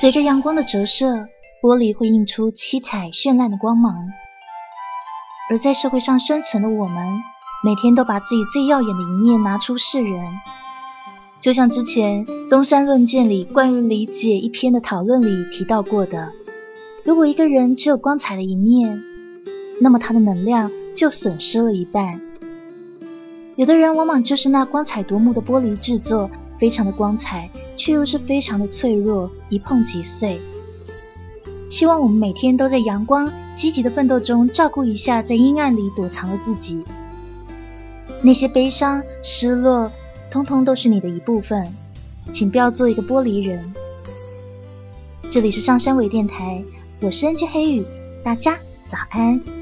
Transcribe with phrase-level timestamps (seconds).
[0.00, 1.28] 随着阳光的折射，
[1.60, 4.08] 玻璃会映出七彩绚烂的光芒。
[5.50, 7.06] 而在社会上生存的我们，
[7.62, 10.24] 每天都把自己最耀眼的一面拿出示人。
[11.38, 16.32] 就像之前《东山论剑》里关于理解一篇的讨论里提到过的，
[17.04, 19.02] 如果一个人只有光彩的一面，
[19.82, 22.22] 那么他的能量就损失了一半。
[23.54, 26.30] 有的人往往就是那光彩夺目的玻璃制作，
[26.60, 30.40] 非常的光彩，却又是非常的脆弱，一碰即碎。
[31.70, 36.84] 希望我们每天都在阳光、积极的奋斗中，照顾一下在阴暗里躲藏的自己。
[38.22, 39.90] 那些悲伤、失落。
[40.30, 41.74] 通通都是你的一部分，
[42.30, 43.74] 请不要做一个玻璃人。
[45.28, 46.62] 这里是上山尾电台，
[47.00, 47.84] 我是 N J 黑雨，
[48.22, 49.59] 大家早安。